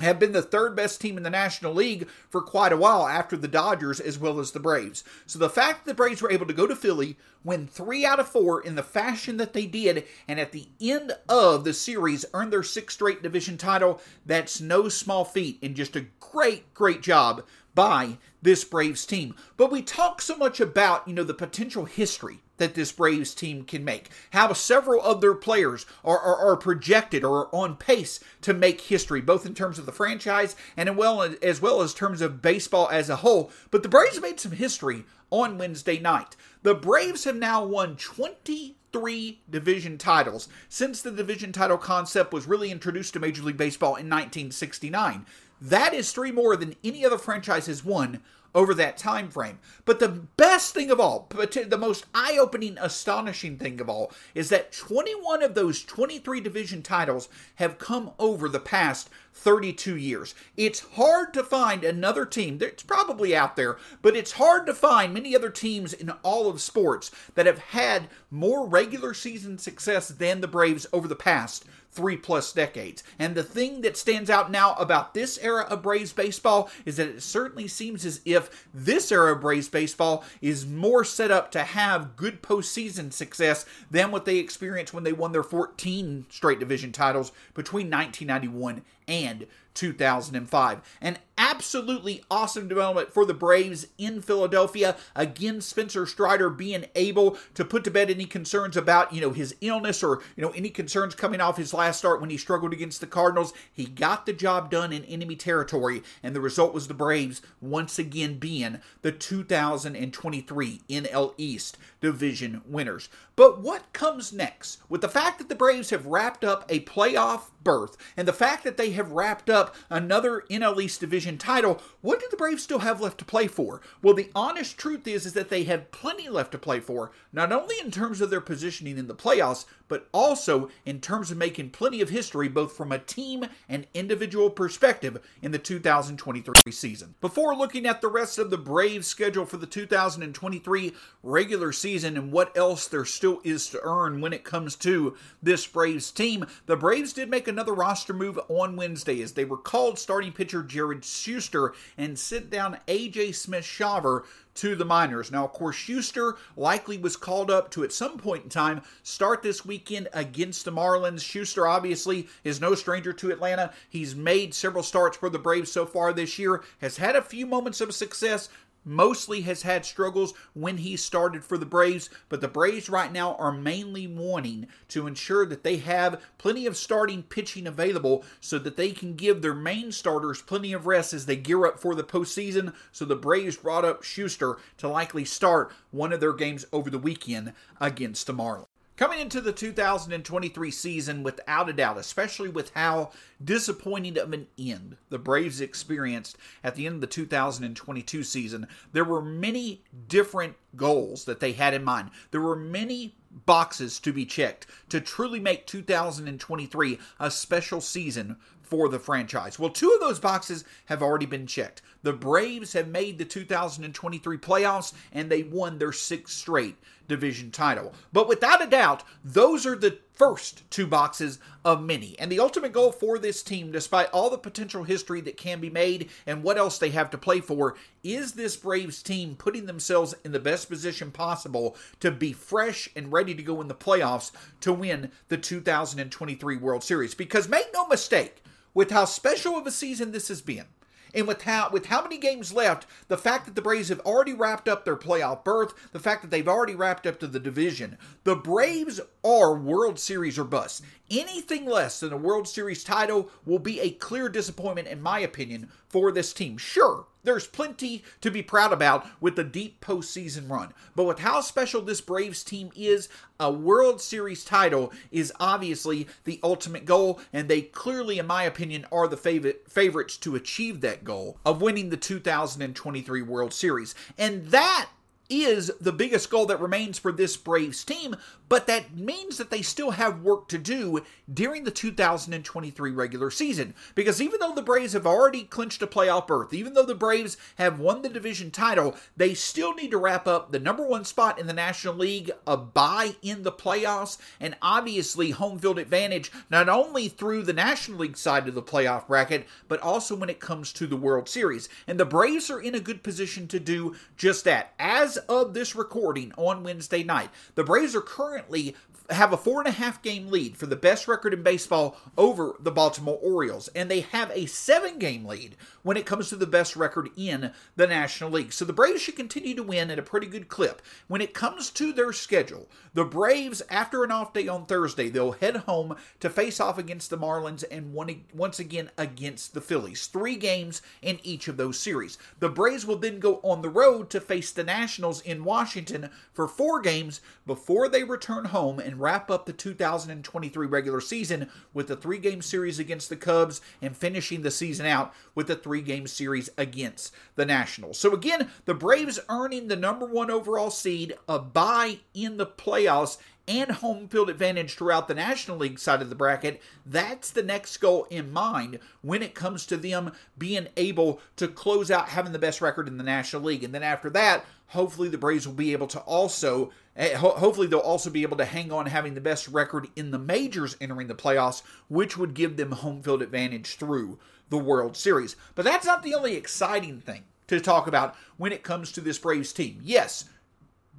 have 0.00 0.18
been 0.18 0.32
the 0.32 0.42
third 0.42 0.74
best 0.74 1.00
team 1.00 1.16
in 1.16 1.22
the 1.22 1.30
National 1.30 1.72
League 1.72 2.08
for 2.28 2.42
quite 2.42 2.72
a 2.72 2.76
while 2.76 3.06
after 3.06 3.36
the 3.36 3.48
Dodgers 3.48 4.00
as 4.00 4.18
well 4.18 4.40
as 4.40 4.50
the 4.50 4.60
Braves. 4.60 5.04
So 5.26 5.38
the 5.38 5.48
fact 5.48 5.84
that 5.84 5.90
the 5.90 5.94
Braves 5.94 6.20
were 6.20 6.32
able 6.32 6.46
to 6.46 6.52
go 6.52 6.66
to 6.66 6.74
Philly, 6.74 7.16
win 7.44 7.66
three 7.66 8.04
out 8.04 8.18
of 8.18 8.28
four 8.28 8.60
in 8.60 8.74
the 8.74 8.82
fashion 8.82 9.36
that 9.36 9.52
they 9.52 9.66
did, 9.66 10.04
and 10.26 10.40
at 10.40 10.52
the 10.52 10.68
end 10.80 11.12
of 11.28 11.64
the 11.64 11.72
series 11.72 12.24
earn 12.34 12.50
their 12.50 12.62
sixth 12.62 12.96
straight 12.96 13.22
division 13.22 13.56
title, 13.56 14.00
that's 14.26 14.60
no 14.60 14.88
small 14.88 15.24
feat 15.24 15.58
and 15.62 15.76
just 15.76 15.94
a 15.94 16.06
great, 16.18 16.74
great 16.74 17.00
job 17.00 17.44
by 17.74 18.18
this 18.42 18.64
Braves 18.64 19.06
team. 19.06 19.34
But 19.56 19.72
we 19.72 19.82
talk 19.82 20.20
so 20.20 20.36
much 20.36 20.60
about, 20.60 21.06
you 21.08 21.14
know, 21.14 21.24
the 21.24 21.34
potential 21.34 21.86
history 21.86 22.40
that 22.56 22.74
this 22.74 22.92
Braves 22.92 23.34
team 23.34 23.64
can 23.64 23.84
make. 23.84 24.10
How 24.30 24.52
several 24.52 25.02
of 25.02 25.20
their 25.20 25.34
players 25.34 25.86
are, 26.04 26.18
are, 26.18 26.36
are, 26.36 26.56
projected 26.56 27.24
or 27.24 27.48
on 27.52 27.76
pace 27.76 28.20
to 28.42 28.54
make 28.54 28.82
history, 28.82 29.20
both 29.20 29.44
in 29.44 29.54
terms 29.54 29.78
of 29.78 29.86
the 29.86 29.92
franchise 29.92 30.54
and 30.76 30.96
well, 30.96 31.22
as 31.42 31.60
well 31.60 31.82
as 31.82 31.92
terms 31.92 32.20
of 32.20 32.42
baseball 32.42 32.88
as 32.90 33.10
a 33.10 33.16
whole. 33.16 33.50
But 33.70 33.82
the 33.82 33.88
Braves 33.88 34.20
made 34.20 34.38
some 34.38 34.52
history 34.52 35.04
on 35.30 35.58
Wednesday 35.58 35.98
night. 35.98 36.36
The 36.62 36.74
Braves 36.74 37.24
have 37.24 37.36
now 37.36 37.64
won 37.64 37.96
20 37.96 38.76
three 38.92 39.40
division 39.50 39.98
titles 39.98 40.48
since 40.68 41.02
the 41.02 41.10
division 41.10 41.50
title 41.50 41.76
concept 41.76 42.32
was 42.32 42.46
really 42.46 42.70
introduced 42.70 43.12
to 43.12 43.18
Major 43.18 43.42
League 43.42 43.56
Baseball 43.56 43.96
in 43.96 44.08
1969. 44.08 45.26
That 45.64 45.94
is 45.94 46.12
three 46.12 46.30
more 46.30 46.56
than 46.56 46.76
any 46.84 47.06
other 47.06 47.16
franchise 47.16 47.68
has 47.68 47.82
won 47.82 48.20
over 48.54 48.74
that 48.74 48.98
time 48.98 49.30
frame. 49.30 49.58
But 49.86 49.98
the 49.98 50.08
best 50.08 50.74
thing 50.74 50.90
of 50.90 51.00
all, 51.00 51.26
the 51.30 51.78
most 51.78 52.04
eye-opening, 52.14 52.76
astonishing 52.78 53.56
thing 53.56 53.80
of 53.80 53.88
all, 53.88 54.12
is 54.34 54.50
that 54.50 54.72
21 54.72 55.42
of 55.42 55.54
those 55.54 55.82
23 55.82 56.40
division 56.40 56.82
titles 56.82 57.30
have 57.56 57.78
come 57.78 58.12
over 58.18 58.46
the 58.48 58.60
past 58.60 59.08
32 59.32 59.96
years. 59.96 60.34
It's 60.54 60.80
hard 60.80 61.32
to 61.32 61.42
find 61.42 61.82
another 61.82 62.26
team, 62.26 62.58
it's 62.60 62.82
probably 62.82 63.34
out 63.34 63.56
there, 63.56 63.78
but 64.02 64.14
it's 64.14 64.32
hard 64.32 64.66
to 64.66 64.74
find 64.74 65.14
many 65.14 65.34
other 65.34 65.50
teams 65.50 65.94
in 65.94 66.10
all 66.22 66.48
of 66.48 66.60
sports 66.60 67.10
that 67.34 67.46
have 67.46 67.58
had 67.58 68.08
more 68.30 68.66
regular 68.66 69.14
season 69.14 69.56
success 69.58 70.08
than 70.08 70.42
the 70.42 70.46
Braves 70.46 70.86
over 70.92 71.08
the 71.08 71.16
past 71.16 71.64
three 71.94 72.16
plus 72.16 72.52
decades. 72.52 73.04
And 73.18 73.34
the 73.34 73.42
thing 73.42 73.82
that 73.82 73.96
stands 73.96 74.28
out 74.28 74.50
now 74.50 74.74
about 74.74 75.14
this 75.14 75.38
era 75.38 75.62
of 75.62 75.82
Braves 75.82 76.12
baseball 76.12 76.70
is 76.84 76.96
that 76.96 77.08
it 77.08 77.22
certainly 77.22 77.68
seems 77.68 78.04
as 78.04 78.20
if 78.24 78.68
this 78.74 79.12
era 79.12 79.32
of 79.32 79.40
Braves 79.40 79.68
baseball 79.68 80.24
is 80.42 80.66
more 80.66 81.04
set 81.04 81.30
up 81.30 81.50
to 81.52 81.62
have 81.62 82.16
good 82.16 82.42
postseason 82.42 83.12
success 83.12 83.64
than 83.90 84.10
what 84.10 84.24
they 84.24 84.38
experienced 84.38 84.92
when 84.92 85.04
they 85.04 85.12
won 85.12 85.32
their 85.32 85.42
14 85.42 86.26
straight 86.30 86.58
division 86.58 86.90
titles 86.90 87.30
between 87.54 87.90
1991 87.90 88.82
and 89.06 89.46
2005. 89.74 90.98
An 91.00 91.18
absolutely 91.36 92.22
awesome 92.30 92.68
development 92.68 93.12
for 93.12 93.24
the 93.24 93.34
Braves 93.34 93.88
in 93.98 94.20
Philadelphia. 94.20 94.96
Again, 95.16 95.60
Spencer 95.60 96.06
Strider 96.06 96.48
being 96.48 96.86
able 96.94 97.36
to 97.54 97.64
put 97.64 97.84
to 97.84 97.90
bed 97.90 98.10
any 98.10 98.24
concerns 98.24 98.76
about, 98.76 99.12
you 99.12 99.20
know, 99.20 99.32
his 99.32 99.54
illness 99.60 100.02
or, 100.02 100.22
you 100.36 100.42
know, 100.42 100.50
any 100.50 100.70
concerns 100.70 101.14
coming 101.14 101.40
off 101.40 101.56
his 101.56 101.74
last 101.74 101.98
start 101.98 102.20
when 102.20 102.30
he 102.30 102.36
struggled 102.36 102.72
against 102.72 103.00
the 103.00 103.06
Cardinals. 103.06 103.52
He 103.72 103.84
got 103.84 104.26
the 104.26 104.32
job 104.32 104.70
done 104.70 104.92
in 104.92 105.04
enemy 105.04 105.36
territory, 105.36 106.02
and 106.22 106.34
the 106.34 106.40
result 106.40 106.72
was 106.72 106.88
the 106.88 106.94
Braves 106.94 107.42
once 107.60 107.98
again 107.98 108.38
being 108.38 108.78
the 109.02 109.12
2023 109.12 110.80
NL 110.88 111.34
East 111.36 111.78
division 112.00 112.62
winners. 112.66 113.08
But 113.36 113.60
what 113.60 113.92
comes 113.92 114.32
next? 114.32 114.78
With 114.88 115.00
the 115.00 115.08
fact 115.08 115.38
that 115.38 115.48
the 115.48 115.54
Braves 115.54 115.90
have 115.90 116.06
wrapped 116.06 116.44
up 116.44 116.64
a 116.68 116.80
playoff 116.80 117.50
berth 117.62 117.96
and 118.16 118.28
the 118.28 118.32
fact 118.32 118.62
that 118.62 118.76
they 118.76 118.90
have 118.90 119.10
wrapped 119.10 119.50
up 119.50 119.74
another 119.90 120.44
NL 120.50 120.80
East 120.80 121.00
division 121.00 121.36
title, 121.36 121.82
what 122.00 122.20
do 122.20 122.26
the 122.30 122.36
Braves 122.36 122.62
still 122.62 122.80
have 122.80 123.00
left 123.00 123.18
to 123.18 123.24
play 123.24 123.48
for? 123.48 123.80
Well, 124.02 124.14
the 124.14 124.30
honest 124.34 124.78
truth 124.78 125.08
is, 125.08 125.26
is 125.26 125.32
that 125.32 125.48
they 125.48 125.64
have 125.64 125.90
plenty 125.90 126.28
left 126.28 126.52
to 126.52 126.58
play 126.58 126.78
for, 126.78 127.10
not 127.32 127.50
only 127.50 127.74
in 127.80 127.90
terms 127.90 128.20
of 128.20 128.30
their 128.30 128.40
positioning 128.40 128.98
in 128.98 129.08
the 129.08 129.14
playoffs, 129.14 129.64
but 129.88 130.08
also 130.12 130.70
in 130.84 131.00
terms 131.00 131.30
of 131.30 131.36
making 131.36 131.70
plenty 131.70 132.00
of 132.00 132.08
history 132.08 132.48
both 132.48 132.76
from 132.76 132.92
a 132.92 132.98
team 132.98 133.44
and 133.68 133.86
individual 133.94 134.50
perspective 134.50 135.18
in 135.42 135.52
the 135.52 135.58
2023 135.58 136.72
season. 136.72 137.14
Before 137.20 137.54
looking 137.54 137.86
at 137.86 138.00
the 138.00 138.08
rest 138.08 138.38
of 138.38 138.50
the 138.50 138.58
Braves 138.58 139.06
schedule 139.06 139.46
for 139.46 139.56
the 139.56 139.66
2023 139.66 140.92
regular 141.22 141.72
season 141.72 142.16
and 142.16 142.32
what 142.32 142.56
else 142.56 142.86
there 142.86 143.04
still 143.04 143.40
is 143.44 143.68
to 143.68 143.80
earn 143.82 144.20
when 144.20 144.32
it 144.32 144.44
comes 144.44 144.76
to 144.76 145.16
this 145.42 145.66
Braves 145.66 146.10
team, 146.10 146.46
the 146.66 146.76
Braves 146.76 147.12
did 147.12 147.30
make 147.30 147.48
another 147.48 147.74
roster 147.74 148.12
move 148.12 148.38
on 148.48 148.76
Wednesday 148.76 149.22
as 149.22 149.32
they 149.32 149.44
recalled 149.44 149.98
starting 149.98 150.32
pitcher 150.32 150.62
Jared 150.62 151.04
Schuster 151.04 151.74
and 151.96 152.18
sent 152.18 152.50
down 152.50 152.78
AJ 152.88 153.34
Smith 153.34 153.64
Shawver 153.64 154.22
to 154.54 154.74
the 154.74 154.84
minors. 154.84 155.30
Now, 155.30 155.44
of 155.44 155.52
course, 155.52 155.76
Schuster 155.76 156.36
likely 156.56 156.98
was 156.98 157.16
called 157.16 157.50
up 157.50 157.70
to 157.72 157.84
at 157.84 157.92
some 157.92 158.18
point 158.18 158.44
in 158.44 158.50
time 158.50 158.82
start 159.02 159.42
this 159.42 159.64
weekend 159.64 160.08
against 160.12 160.64
the 160.64 160.72
Marlins. 160.72 161.22
Schuster 161.22 161.66
obviously 161.66 162.28
is 162.44 162.60
no 162.60 162.74
stranger 162.74 163.12
to 163.12 163.30
Atlanta. 163.30 163.72
He's 163.88 164.14
made 164.14 164.54
several 164.54 164.82
starts 164.82 165.16
for 165.16 165.28
the 165.28 165.38
Braves 165.38 165.72
so 165.72 165.86
far 165.86 166.12
this 166.12 166.38
year, 166.38 166.62
has 166.80 166.96
had 166.98 167.16
a 167.16 167.22
few 167.22 167.46
moments 167.46 167.80
of 167.80 167.94
success, 167.94 168.48
mostly 168.84 169.42
has 169.42 169.62
had 169.62 169.84
struggles 169.84 170.34
when 170.52 170.78
he 170.78 170.96
started 170.96 171.44
for 171.44 171.58
the 171.58 171.66
Braves, 171.66 172.10
but 172.28 172.40
the 172.40 172.48
Braves 172.48 172.88
right 172.88 173.12
now 173.12 173.34
are 173.36 173.52
mainly 173.52 174.06
wanting 174.06 174.66
to 174.88 175.06
ensure 175.06 175.46
that 175.46 175.62
they 175.62 175.78
have 175.78 176.20
plenty 176.38 176.66
of 176.66 176.76
starting 176.76 177.22
pitching 177.22 177.66
available 177.66 178.24
so 178.40 178.58
that 178.58 178.76
they 178.76 178.90
can 178.90 179.14
give 179.14 179.42
their 179.42 179.54
main 179.54 179.92
starters 179.92 180.42
plenty 180.42 180.72
of 180.72 180.86
rest 180.86 181.14
as 181.14 181.26
they 181.26 181.36
gear 181.36 181.66
up 181.66 181.78
for 181.78 181.94
the 181.94 182.04
postseason. 182.04 182.74
So 182.92 183.04
the 183.04 183.16
Braves 183.16 183.56
brought 183.56 183.84
up 183.84 184.02
Schuster 184.02 184.58
to 184.78 184.88
likely 184.88 185.24
start 185.24 185.72
one 185.90 186.12
of 186.12 186.20
their 186.20 186.32
games 186.32 186.66
over 186.72 186.90
the 186.90 186.98
weekend 186.98 187.52
against 187.80 188.26
the 188.26 188.34
Marlins. 188.34 188.73
Coming 188.96 189.18
into 189.18 189.40
the 189.40 189.52
2023 189.52 190.70
season, 190.70 191.24
without 191.24 191.68
a 191.68 191.72
doubt, 191.72 191.98
especially 191.98 192.48
with 192.48 192.70
how 192.74 193.10
disappointing 193.42 194.16
of 194.16 194.32
an 194.32 194.46
end 194.56 194.98
the 195.10 195.18
Braves 195.18 195.60
experienced 195.60 196.36
at 196.62 196.76
the 196.76 196.86
end 196.86 196.96
of 196.96 197.00
the 197.00 197.08
2022 197.08 198.22
season, 198.22 198.68
there 198.92 199.02
were 199.02 199.20
many 199.20 199.82
different 200.06 200.54
goals 200.76 201.24
that 201.24 201.40
they 201.40 201.50
had 201.50 201.74
in 201.74 201.82
mind. 201.82 202.10
There 202.30 202.40
were 202.40 202.54
many 202.54 203.16
boxes 203.32 203.98
to 203.98 204.12
be 204.12 204.24
checked 204.24 204.68
to 204.90 205.00
truly 205.00 205.40
make 205.40 205.66
2023 205.66 206.98
a 207.18 207.30
special 207.32 207.80
season 207.80 208.36
for 208.62 208.88
the 208.88 209.00
franchise. 209.00 209.58
Well, 209.58 209.70
two 209.70 209.90
of 209.90 210.00
those 210.00 210.20
boxes 210.20 210.64
have 210.86 211.02
already 211.02 211.26
been 211.26 211.48
checked. 211.48 211.82
The 212.04 212.12
Braves 212.12 212.74
have 212.74 212.88
made 212.88 213.16
the 213.16 213.24
2023 213.24 214.36
playoffs 214.36 214.92
and 215.10 215.30
they 215.30 215.42
won 215.42 215.78
their 215.78 215.90
sixth 215.90 216.34
straight 216.34 216.76
division 217.08 217.50
title. 217.50 217.94
But 218.12 218.28
without 218.28 218.62
a 218.62 218.66
doubt, 218.66 219.04
those 219.24 219.64
are 219.64 219.74
the 219.74 219.98
first 220.12 220.68
two 220.70 220.86
boxes 220.86 221.38
of 221.64 221.82
many. 221.82 222.14
And 222.18 222.30
the 222.30 222.40
ultimate 222.40 222.74
goal 222.74 222.92
for 222.92 223.18
this 223.18 223.42
team, 223.42 223.72
despite 223.72 224.10
all 224.10 224.28
the 224.28 224.36
potential 224.36 224.84
history 224.84 225.22
that 225.22 225.38
can 225.38 225.60
be 225.60 225.70
made 225.70 226.10
and 226.26 226.42
what 226.42 226.58
else 226.58 226.76
they 226.76 226.90
have 226.90 227.08
to 227.08 227.18
play 227.18 227.40
for, 227.40 227.74
is 228.02 228.32
this 228.32 228.54
Braves 228.54 229.02
team 229.02 229.34
putting 229.34 229.64
themselves 229.64 230.14
in 230.24 230.32
the 230.32 230.38
best 230.38 230.68
position 230.68 231.10
possible 231.10 231.74
to 232.00 232.10
be 232.10 232.34
fresh 232.34 232.86
and 232.94 233.12
ready 233.12 233.34
to 233.34 233.42
go 233.42 233.62
in 233.62 233.68
the 233.68 233.74
playoffs 233.74 234.30
to 234.60 234.74
win 234.74 235.10
the 235.28 235.38
2023 235.38 236.58
World 236.58 236.84
Series. 236.84 237.14
Because 237.14 237.48
make 237.48 237.72
no 237.72 237.88
mistake, 237.88 238.42
with 238.74 238.90
how 238.90 239.06
special 239.06 239.56
of 239.56 239.66
a 239.66 239.70
season 239.70 240.12
this 240.12 240.28
has 240.28 240.42
been, 240.42 240.66
and 241.14 241.26
with 241.28 241.42
how 241.42 241.70
with 241.70 241.86
how 241.86 242.02
many 242.02 242.18
games 242.18 242.52
left, 242.52 242.86
the 243.08 243.16
fact 243.16 243.46
that 243.46 243.54
the 243.54 243.62
Braves 243.62 243.88
have 243.88 244.00
already 244.00 244.32
wrapped 244.32 244.68
up 244.68 244.84
their 244.84 244.96
playoff 244.96 245.44
berth, 245.44 245.72
the 245.92 246.00
fact 246.00 246.22
that 246.22 246.30
they've 246.30 246.48
already 246.48 246.74
wrapped 246.74 247.06
up 247.06 247.20
to 247.20 247.26
the 247.26 247.40
division, 247.40 247.96
the 248.24 248.36
Braves 248.36 249.00
are 249.24 249.54
World 249.54 249.98
Series 249.98 250.38
or 250.38 250.44
bust. 250.44 250.82
Anything 251.10 251.66
less 251.66 252.00
than 252.00 252.12
a 252.12 252.16
World 252.16 252.48
Series 252.48 252.82
title 252.82 253.30
will 253.44 253.58
be 253.58 253.80
a 253.80 253.90
clear 253.90 254.28
disappointment, 254.28 254.88
in 254.88 255.02
my 255.02 255.20
opinion, 255.20 255.70
for 255.94 256.10
this 256.10 256.32
team. 256.32 256.58
Sure, 256.58 257.06
there's 257.22 257.46
plenty 257.46 258.02
to 258.20 258.28
be 258.28 258.42
proud 258.42 258.72
about 258.72 259.06
with 259.20 259.36
the 259.36 259.44
deep 259.44 259.80
postseason 259.80 260.50
run. 260.50 260.74
But 260.96 261.04
with 261.04 261.20
how 261.20 261.40
special 261.40 261.82
this 261.82 262.00
Braves 262.00 262.42
team 262.42 262.72
is, 262.74 263.08
a 263.38 263.52
World 263.52 264.00
Series 264.00 264.44
title 264.44 264.92
is 265.12 265.32
obviously 265.38 266.08
the 266.24 266.40
ultimate 266.42 266.84
goal, 266.84 267.20
and 267.32 267.48
they 267.48 267.62
clearly, 267.62 268.18
in 268.18 268.26
my 268.26 268.42
opinion, 268.42 268.86
are 268.90 269.06
the 269.06 269.16
favorite 269.16 269.70
favorites 269.70 270.16
to 270.16 270.34
achieve 270.34 270.80
that 270.80 271.04
goal 271.04 271.38
of 271.46 271.62
winning 271.62 271.90
the 271.90 271.96
2023 271.96 273.22
World 273.22 273.52
Series. 273.52 273.94
And 274.18 274.46
that 274.46 274.88
is 275.30 275.70
the 275.80 275.92
biggest 275.92 276.28
goal 276.28 276.46
that 276.46 276.60
remains 276.60 276.98
for 276.98 277.12
this 277.12 277.36
Braves 277.36 277.84
team, 277.84 278.16
but 278.54 278.68
that 278.68 278.96
means 278.96 279.36
that 279.38 279.50
they 279.50 279.62
still 279.62 279.90
have 279.90 280.22
work 280.22 280.46
to 280.46 280.58
do 280.58 281.02
during 281.32 281.64
the 281.64 281.72
2023 281.72 282.92
regular 282.92 283.28
season. 283.28 283.74
Because 283.96 284.22
even 284.22 284.38
though 284.38 284.54
the 284.54 284.62
Braves 284.62 284.92
have 284.92 285.08
already 285.08 285.42
clinched 285.42 285.82
a 285.82 285.88
playoff 285.88 286.28
berth, 286.28 286.54
even 286.54 286.74
though 286.74 286.84
the 286.84 286.94
Braves 286.94 287.36
have 287.56 287.80
won 287.80 288.02
the 288.02 288.08
division 288.08 288.52
title, 288.52 288.94
they 289.16 289.34
still 289.34 289.74
need 289.74 289.90
to 289.90 289.98
wrap 289.98 290.28
up 290.28 290.52
the 290.52 290.60
number 290.60 290.86
one 290.86 291.04
spot 291.04 291.40
in 291.40 291.48
the 291.48 291.52
National 291.52 291.96
League, 291.96 292.30
a 292.46 292.56
bye 292.56 293.16
in 293.22 293.42
the 293.42 293.50
playoffs, 293.50 294.18
and 294.38 294.54
obviously 294.62 295.32
home 295.32 295.58
field 295.58 295.80
advantage, 295.80 296.30
not 296.48 296.68
only 296.68 297.08
through 297.08 297.42
the 297.42 297.52
National 297.52 297.98
League 297.98 298.16
side 298.16 298.46
of 298.46 298.54
the 298.54 298.62
playoff 298.62 299.08
bracket, 299.08 299.48
but 299.66 299.80
also 299.80 300.14
when 300.14 300.30
it 300.30 300.38
comes 300.38 300.72
to 300.74 300.86
the 300.86 300.96
World 300.96 301.28
Series. 301.28 301.68
And 301.88 301.98
the 301.98 302.04
Braves 302.04 302.50
are 302.50 302.60
in 302.60 302.76
a 302.76 302.80
good 302.80 303.02
position 303.02 303.48
to 303.48 303.58
do 303.58 303.96
just 304.16 304.44
that. 304.44 304.74
As 304.78 305.16
of 305.16 305.54
this 305.54 305.74
recording 305.74 306.32
on 306.36 306.62
Wednesday 306.62 307.02
night, 307.02 307.30
the 307.56 307.64
Braves 307.64 307.96
are 307.96 308.00
currently 308.00 308.43
apparently 308.44 308.74
have 309.10 309.32
a 309.32 309.36
four 309.36 309.60
and 309.60 309.68
a 309.68 309.72
half 309.72 310.02
game 310.02 310.28
lead 310.28 310.56
for 310.56 310.66
the 310.66 310.76
best 310.76 311.06
record 311.06 311.34
in 311.34 311.42
baseball 311.42 311.96
over 312.16 312.54
the 312.58 312.70
Baltimore 312.70 313.18
Orioles, 313.22 313.68
and 313.74 313.90
they 313.90 314.00
have 314.00 314.30
a 314.32 314.46
seven 314.46 314.98
game 314.98 315.26
lead 315.26 315.56
when 315.82 315.96
it 315.96 316.06
comes 316.06 316.28
to 316.28 316.36
the 316.36 316.46
best 316.46 316.74
record 316.74 317.10
in 317.16 317.52
the 317.76 317.86
National 317.86 318.30
League. 318.30 318.52
So 318.52 318.64
the 318.64 318.72
Braves 318.72 319.02
should 319.02 319.16
continue 319.16 319.54
to 319.54 319.62
win 319.62 319.90
at 319.90 319.98
a 319.98 320.02
pretty 320.02 320.26
good 320.26 320.48
clip. 320.48 320.80
When 321.06 321.20
it 321.20 321.34
comes 321.34 321.70
to 321.70 321.92
their 321.92 322.12
schedule, 322.12 322.68
the 322.94 323.04
Braves, 323.04 323.62
after 323.68 324.04
an 324.04 324.10
off 324.10 324.32
day 324.32 324.48
on 324.48 324.66
Thursday, 324.66 325.10
they'll 325.10 325.32
head 325.32 325.56
home 325.58 325.96
to 326.20 326.30
face 326.30 326.58
off 326.58 326.78
against 326.78 327.10
the 327.10 327.18
Marlins 327.18 327.64
and 327.70 327.92
one, 327.92 328.24
once 328.32 328.58
again 328.58 328.90
against 328.96 329.52
the 329.52 329.60
Phillies. 329.60 330.06
Three 330.06 330.36
games 330.36 330.80
in 331.02 331.18
each 331.22 331.48
of 331.48 331.56
those 331.56 331.78
series. 331.78 332.16
The 332.38 332.48
Braves 332.48 332.86
will 332.86 332.96
then 332.96 333.18
go 333.18 333.40
on 333.42 333.60
the 333.60 333.68
road 333.68 334.08
to 334.10 334.20
face 334.20 334.50
the 334.50 334.64
Nationals 334.64 335.20
in 335.20 335.44
Washington 335.44 336.10
for 336.32 336.48
four 336.48 336.80
games 336.80 337.20
before 337.46 337.88
they 337.88 338.04
return 338.04 338.46
home 338.46 338.78
and 338.78 338.93
wrap 339.00 339.30
up 339.30 339.46
the 339.46 339.52
2023 339.52 340.66
regular 340.66 341.00
season 341.00 341.50
with 341.72 341.90
a 341.90 341.96
three 341.96 342.18
game 342.18 342.42
series 342.42 342.78
against 342.78 343.08
the 343.08 343.16
Cubs 343.16 343.60
and 343.80 343.96
finishing 343.96 344.42
the 344.42 344.50
season 344.50 344.86
out 344.86 345.12
with 345.34 345.50
a 345.50 345.56
three 345.56 345.82
game 345.82 346.06
series 346.06 346.50
against 346.56 347.14
the 347.36 347.46
Nationals. 347.46 347.98
So, 347.98 348.12
again, 348.12 348.50
the 348.64 348.74
Braves 348.74 349.20
earning 349.28 349.68
the 349.68 349.76
number 349.76 350.06
one 350.06 350.30
overall 350.30 350.70
seed, 350.70 351.14
a 351.28 351.38
bye 351.38 351.98
in 352.14 352.36
the 352.36 352.46
playoffs, 352.46 353.18
and 353.46 353.70
home 353.70 354.08
field 354.08 354.30
advantage 354.30 354.74
throughout 354.74 355.08
the 355.08 355.14
National 355.14 355.58
League 355.58 355.78
side 355.78 356.00
of 356.00 356.08
the 356.08 356.14
bracket, 356.14 356.60
that's 356.86 357.30
the 357.30 357.42
next 357.42 357.76
goal 357.78 358.06
in 358.10 358.32
mind 358.32 358.78
when 359.02 359.22
it 359.22 359.34
comes 359.34 359.66
to 359.66 359.76
them 359.76 360.12
being 360.38 360.68
able 360.76 361.20
to 361.36 361.48
close 361.48 361.90
out 361.90 362.08
having 362.08 362.32
the 362.32 362.38
best 362.38 362.60
record 362.60 362.88
in 362.88 362.96
the 362.96 363.04
National 363.04 363.42
League. 363.42 363.64
And 363.64 363.74
then 363.74 363.82
after 363.82 364.10
that, 364.10 364.44
hopefully 364.68 365.08
the 365.08 365.18
Braves 365.18 365.46
will 365.46 365.54
be 365.54 365.72
able 365.72 365.86
to 365.88 366.00
also 366.00 366.70
eh, 366.96 367.14
hopefully 367.14 367.66
they'll 367.66 367.80
also 367.80 368.10
be 368.10 368.22
able 368.22 368.36
to 368.38 368.44
hang 368.44 368.72
on 368.72 368.86
having 368.86 369.14
the 369.14 369.20
best 369.20 369.48
record 369.48 369.88
in 369.96 370.10
the 370.10 370.18
majors 370.18 370.76
entering 370.80 371.08
the 371.08 371.14
playoffs, 371.14 371.62
which 371.88 372.16
would 372.16 372.34
give 372.34 372.56
them 372.56 372.72
home 372.72 373.02
field 373.02 373.22
advantage 373.22 373.76
through 373.76 374.18
the 374.50 374.58
World 374.58 374.96
Series. 374.96 375.36
But 375.54 375.64
that's 375.64 375.86
not 375.86 376.02
the 376.02 376.14
only 376.14 376.34
exciting 376.34 377.00
thing 377.00 377.24
to 377.46 377.60
talk 377.60 377.86
about 377.86 378.14
when 378.36 378.52
it 378.52 378.62
comes 378.62 378.92
to 378.92 379.00
this 379.00 379.18
Braves 379.18 379.52
team. 379.52 379.80
Yes, 379.82 380.24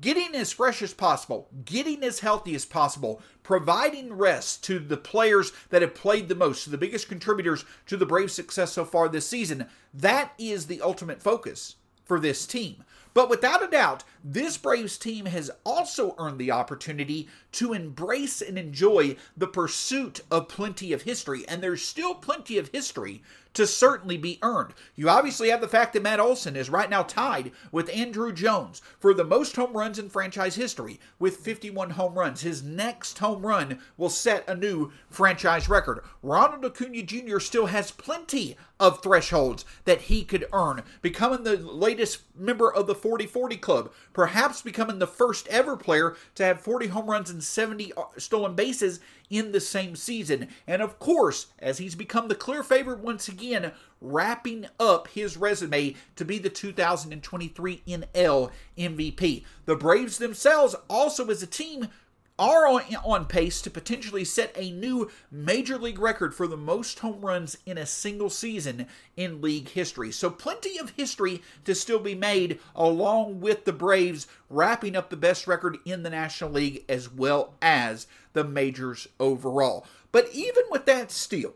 getting 0.01 0.35
as 0.35 0.51
fresh 0.51 0.81
as 0.81 0.93
possible, 0.93 1.47
getting 1.63 2.03
as 2.03 2.19
healthy 2.19 2.55
as 2.55 2.65
possible, 2.65 3.21
providing 3.43 4.13
rest 4.13 4.63
to 4.63 4.79
the 4.79 4.97
players 4.97 5.51
that 5.69 5.81
have 5.81 5.95
played 5.95 6.27
the 6.27 6.35
most, 6.35 6.63
to 6.63 6.69
the 6.69 6.77
biggest 6.77 7.07
contributors 7.07 7.65
to 7.87 7.97
the 7.97 8.05
Braves' 8.05 8.33
success 8.33 8.73
so 8.73 8.85
far 8.85 9.07
this 9.07 9.27
season, 9.27 9.67
that 9.93 10.33
is 10.37 10.67
the 10.67 10.81
ultimate 10.81 11.21
focus 11.21 11.75
for 12.03 12.19
this 12.19 12.45
team. 12.45 12.83
But 13.15 13.29
without 13.29 13.63
a 13.63 13.67
doubt, 13.67 14.03
this 14.27 14.57
Braves 14.57 14.97
team 14.97 15.25
has 15.25 15.49
also 15.65 16.15
earned 16.17 16.37
the 16.37 16.51
opportunity 16.51 17.29
to 17.53 17.71
embrace 17.71 18.41
and 18.41 18.59
enjoy 18.59 19.15
the 19.37 19.47
pursuit 19.47 20.19
of 20.29 20.49
plenty 20.49 20.91
of 20.91 21.03
history. 21.03 21.47
And 21.47 21.63
there's 21.63 21.81
still 21.81 22.13
plenty 22.13 22.57
of 22.57 22.67
history 22.67 23.23
to 23.55 23.65
certainly 23.65 24.17
be 24.17 24.37
earned. 24.41 24.73
You 24.95 25.09
obviously 25.09 25.49
have 25.49 25.61
the 25.61 25.67
fact 25.67 25.93
that 25.93 26.03
Matt 26.03 26.19
Olson 26.19 26.57
is 26.57 26.69
right 26.69 26.89
now 26.89 27.03
tied 27.03 27.51
with 27.71 27.87
Andruw 27.87 28.33
Jones 28.33 28.81
for 28.99 29.13
the 29.13 29.23
most 29.23 29.55
home 29.55 29.71
runs 29.71 29.97
in 29.97 30.09
franchise 30.09 30.55
history 30.55 30.99
with 31.19 31.37
51 31.37 31.91
home 31.91 32.15
runs. 32.15 32.41
His 32.41 32.63
next 32.63 33.19
home 33.19 33.45
run 33.45 33.79
will 33.95 34.09
set 34.09 34.47
a 34.47 34.55
new 34.55 34.91
franchise 35.09 35.69
record. 35.69 36.01
Ronald 36.21 36.65
Acuna 36.65 37.01
Jr. 37.03 37.39
still 37.39 37.67
has 37.67 37.91
plenty 37.91 38.57
of 38.77 39.01
thresholds 39.01 39.63
that 39.85 40.01
he 40.01 40.25
could 40.25 40.47
earn, 40.51 40.83
becoming 41.01 41.43
the 41.43 41.55
latest 41.55 42.23
member 42.35 42.71
of 42.71 42.87
the 42.87 42.95
40 43.05 43.27
40 43.27 43.57
club, 43.57 43.91
perhaps 44.13 44.63
becoming 44.63 44.97
the 44.97 45.05
first 45.05 45.47
ever 45.49 45.77
player 45.77 46.17
to 46.33 46.43
have 46.43 46.59
40 46.59 46.87
home 46.87 47.07
runs 47.07 47.29
and 47.29 47.43
70 47.43 47.93
uh, 47.95 48.01
stolen 48.17 48.55
bases 48.55 48.99
in 49.29 49.51
the 49.51 49.59
same 49.59 49.95
season. 49.95 50.47
And 50.65 50.81
of 50.81 50.97
course, 50.97 51.45
as 51.59 51.77
he's 51.77 51.93
become 51.93 52.29
the 52.29 52.33
clear 52.33 52.63
favorite 52.63 53.01
once 53.01 53.27
again, 53.27 53.73
wrapping 54.01 54.65
up 54.79 55.07
his 55.09 55.37
resume 55.37 55.93
to 56.15 56.25
be 56.25 56.39
the 56.39 56.49
2023 56.49 57.83
NL 57.87 58.49
MVP. 58.75 59.43
The 59.65 59.75
Braves 59.75 60.17
themselves, 60.17 60.75
also 60.89 61.29
as 61.29 61.43
a 61.43 61.47
team, 61.47 61.89
are 62.37 62.67
on, 62.67 62.81
on 63.03 63.25
pace 63.25 63.61
to 63.61 63.69
potentially 63.69 64.25
set 64.25 64.51
a 64.55 64.71
new 64.71 65.09
major 65.31 65.77
league 65.77 65.99
record 65.99 66.35
for 66.35 66.47
the 66.47 66.57
most 66.57 66.99
home 66.99 67.21
runs 67.21 67.57
in 67.65 67.77
a 67.77 67.85
single 67.85 68.29
season 68.29 68.87
in 69.15 69.41
league 69.41 69.69
history. 69.69 70.11
So, 70.11 70.29
plenty 70.29 70.77
of 70.77 70.91
history 70.91 71.41
to 71.63 71.73
still 71.73 71.99
be 71.99 72.15
made, 72.15 72.59
along 72.75 73.39
with 73.39 73.65
the 73.65 73.73
Braves 73.73 74.27
wrapping 74.49 74.95
up 74.95 75.09
the 75.09 75.17
best 75.17 75.47
record 75.47 75.77
in 75.85 76.03
the 76.03 76.09
National 76.09 76.51
League 76.51 76.83
as 76.89 77.11
well 77.11 77.53
as 77.61 78.07
the 78.33 78.43
majors 78.43 79.07
overall. 79.19 79.85
But 80.11 80.29
even 80.33 80.63
with 80.69 80.85
that 80.85 81.11
still 81.11 81.55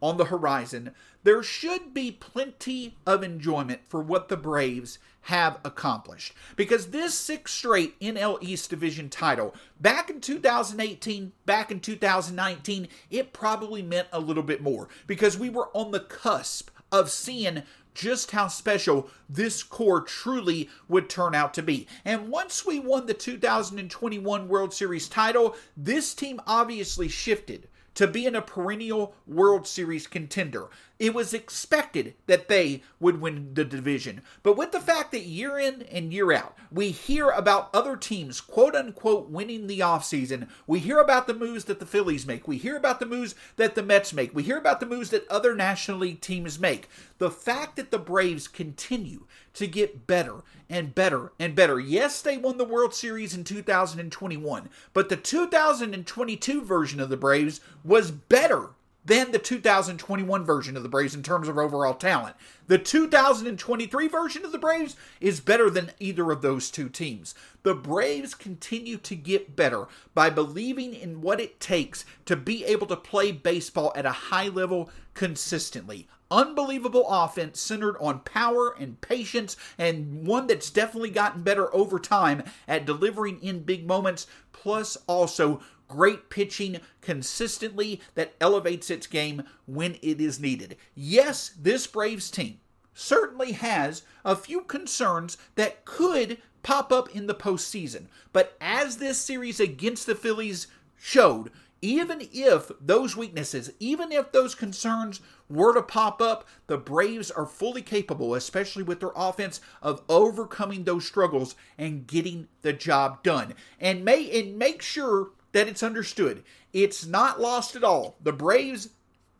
on 0.00 0.16
the 0.16 0.26
horizon, 0.26 0.94
there 1.24 1.42
should 1.42 1.92
be 1.92 2.10
plenty 2.10 2.96
of 3.06 3.22
enjoyment 3.22 3.80
for 3.86 4.00
what 4.00 4.28
the 4.28 4.36
Braves 4.36 4.98
have 5.22 5.58
accomplished. 5.64 6.32
Because 6.56 6.86
this 6.86 7.14
six 7.14 7.52
straight 7.52 7.98
NL 8.00 8.38
East 8.42 8.70
Division 8.70 9.10
title, 9.10 9.54
back 9.80 10.08
in 10.08 10.20
2018, 10.20 11.32
back 11.44 11.70
in 11.70 11.80
2019, 11.80 12.88
it 13.10 13.32
probably 13.32 13.82
meant 13.82 14.08
a 14.12 14.20
little 14.20 14.42
bit 14.42 14.62
more 14.62 14.88
because 15.06 15.38
we 15.38 15.50
were 15.50 15.68
on 15.74 15.90
the 15.90 16.00
cusp 16.00 16.70
of 16.90 17.10
seeing 17.10 17.62
just 17.94 18.30
how 18.30 18.46
special 18.46 19.10
this 19.28 19.62
core 19.62 20.00
truly 20.00 20.70
would 20.88 21.10
turn 21.10 21.34
out 21.34 21.52
to 21.52 21.62
be. 21.62 21.86
And 22.04 22.28
once 22.28 22.64
we 22.64 22.78
won 22.78 23.06
the 23.06 23.14
2021 23.14 24.48
World 24.48 24.72
Series 24.72 25.08
title, 25.08 25.56
this 25.76 26.14
team 26.14 26.40
obviously 26.46 27.08
shifted 27.08 27.68
to 27.94 28.06
being 28.06 28.36
a 28.36 28.40
perennial 28.40 29.16
World 29.26 29.66
Series 29.66 30.06
contender. 30.06 30.68
It 30.98 31.14
was 31.14 31.32
expected 31.32 32.14
that 32.26 32.48
they 32.48 32.82
would 32.98 33.20
win 33.20 33.54
the 33.54 33.64
division. 33.64 34.22
But 34.42 34.56
with 34.56 34.72
the 34.72 34.80
fact 34.80 35.12
that 35.12 35.22
year 35.22 35.56
in 35.56 35.82
and 35.82 36.12
year 36.12 36.32
out, 36.32 36.56
we 36.72 36.90
hear 36.90 37.30
about 37.30 37.70
other 37.72 37.96
teams, 37.96 38.40
quote 38.40 38.74
unquote, 38.74 39.30
winning 39.30 39.68
the 39.68 39.78
offseason, 39.78 40.48
we 40.66 40.80
hear 40.80 40.98
about 40.98 41.28
the 41.28 41.34
moves 41.34 41.66
that 41.66 41.78
the 41.78 41.86
Phillies 41.86 42.26
make, 42.26 42.48
we 42.48 42.58
hear 42.58 42.76
about 42.76 42.98
the 42.98 43.06
moves 43.06 43.36
that 43.56 43.76
the 43.76 43.82
Mets 43.82 44.12
make, 44.12 44.34
we 44.34 44.42
hear 44.42 44.58
about 44.58 44.80
the 44.80 44.86
moves 44.86 45.10
that 45.10 45.28
other 45.28 45.54
National 45.54 45.98
League 45.98 46.20
teams 46.20 46.58
make. 46.58 46.88
The 47.18 47.30
fact 47.30 47.76
that 47.76 47.92
the 47.92 47.98
Braves 47.98 48.48
continue 48.48 49.26
to 49.54 49.68
get 49.68 50.08
better 50.08 50.42
and 50.68 50.94
better 50.94 51.32
and 51.38 51.54
better. 51.54 51.78
Yes, 51.78 52.20
they 52.20 52.36
won 52.36 52.58
the 52.58 52.64
World 52.64 52.92
Series 52.92 53.34
in 53.34 53.44
2021, 53.44 54.68
but 54.92 55.08
the 55.08 55.16
2022 55.16 56.62
version 56.62 56.98
of 56.98 57.08
the 57.08 57.16
Braves 57.16 57.60
was 57.84 58.10
better 58.10 58.70
than 59.08 59.32
the 59.32 59.38
2021 59.38 60.44
version 60.44 60.76
of 60.76 60.82
the 60.82 60.88
Braves 60.88 61.14
in 61.14 61.22
terms 61.22 61.48
of 61.48 61.56
overall 61.56 61.94
talent. 61.94 62.36
The 62.66 62.76
2023 62.78 64.06
version 64.06 64.44
of 64.44 64.52
the 64.52 64.58
Braves 64.58 64.96
is 65.18 65.40
better 65.40 65.70
than 65.70 65.92
either 65.98 66.30
of 66.30 66.42
those 66.42 66.70
two 66.70 66.90
teams. 66.90 67.34
The 67.62 67.74
Braves 67.74 68.34
continue 68.34 68.98
to 68.98 69.16
get 69.16 69.56
better 69.56 69.88
by 70.14 70.28
believing 70.28 70.92
in 70.92 71.22
what 71.22 71.40
it 71.40 71.58
takes 71.58 72.04
to 72.26 72.36
be 72.36 72.66
able 72.66 72.86
to 72.88 72.96
play 72.96 73.32
baseball 73.32 73.92
at 73.96 74.04
a 74.04 74.12
high 74.12 74.48
level 74.48 74.90
consistently. 75.14 76.06
Unbelievable 76.30 77.06
offense 77.08 77.58
centered 77.58 77.96
on 77.98 78.20
power 78.20 78.74
and 78.78 79.00
patience, 79.00 79.56
and 79.78 80.26
one 80.26 80.46
that's 80.46 80.68
definitely 80.68 81.08
gotten 81.08 81.42
better 81.42 81.74
over 81.74 81.98
time 81.98 82.42
at 82.68 82.84
delivering 82.84 83.42
in 83.42 83.60
big 83.60 83.86
moments, 83.86 84.26
plus 84.52 84.98
also 85.06 85.62
great 85.88 86.30
pitching 86.30 86.80
consistently 87.00 88.00
that 88.14 88.34
elevates 88.40 88.90
its 88.90 89.06
game 89.06 89.42
when 89.66 89.96
it 90.02 90.20
is 90.20 90.38
needed. 90.38 90.76
Yes, 90.94 91.50
this 91.58 91.86
Braves 91.86 92.30
team 92.30 92.60
certainly 92.94 93.52
has 93.52 94.02
a 94.24 94.36
few 94.36 94.62
concerns 94.62 95.38
that 95.54 95.84
could 95.84 96.38
pop 96.62 96.92
up 96.92 97.14
in 97.14 97.26
the 97.26 97.34
postseason. 97.34 98.06
But 98.32 98.56
as 98.60 98.96
this 98.96 99.18
series 99.18 99.60
against 99.60 100.06
the 100.06 100.14
Phillies 100.14 100.66
showed, 100.96 101.50
even 101.80 102.28
if 102.32 102.72
those 102.80 103.16
weaknesses, 103.16 103.70
even 103.78 104.10
if 104.10 104.32
those 104.32 104.56
concerns 104.56 105.20
were 105.48 105.72
to 105.74 105.82
pop 105.82 106.20
up, 106.20 106.48
the 106.66 106.76
Braves 106.76 107.30
are 107.30 107.46
fully 107.46 107.82
capable, 107.82 108.34
especially 108.34 108.82
with 108.82 108.98
their 108.98 109.12
offense, 109.14 109.60
of 109.80 110.02
overcoming 110.08 110.84
those 110.84 111.06
struggles 111.06 111.54
and 111.78 112.06
getting 112.06 112.48
the 112.62 112.72
job 112.72 113.22
done. 113.22 113.54
And 113.78 114.04
may 114.04 114.28
and 114.40 114.58
make 114.58 114.82
sure 114.82 115.30
that 115.52 115.68
it's 115.68 115.82
understood. 115.82 116.42
It's 116.72 117.06
not 117.06 117.40
lost 117.40 117.76
at 117.76 117.84
all. 117.84 118.16
The 118.22 118.32
Braves, 118.32 118.90